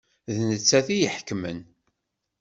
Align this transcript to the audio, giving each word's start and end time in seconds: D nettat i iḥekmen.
D 0.35 0.37
nettat 0.49 0.87
i 0.95 0.97
iḥekmen. 1.07 1.59